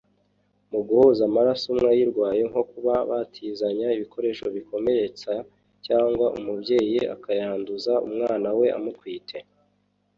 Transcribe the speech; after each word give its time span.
mu 0.71 0.79
guhuza 0.87 1.21
amaraso 1.29 1.65
umwe 1.73 1.87
ayirwaye 1.93 2.41
nko 2.49 2.61
kuba 2.71 2.93
batizanya 3.09 3.87
ibikoresho 3.97 4.45
bikomeretsa 4.55 5.33
cyangwa 5.85 6.25
umubyeyi 6.37 6.99
akayanduza 7.15 7.93
umwana 8.07 8.49
we 8.59 8.67
amutwite 8.77 9.37